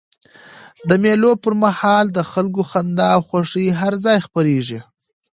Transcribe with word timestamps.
د 0.89 0.91
مېلو 1.03 1.31
پر 1.43 1.53
مهال 1.63 2.05
د 2.13 2.19
خلکو 2.31 2.61
خندا 2.71 3.07
او 3.15 3.21
خوښۍ 3.27 3.67
هر 3.79 3.93
ځای 4.05 4.17
خپریږي. 4.25 4.79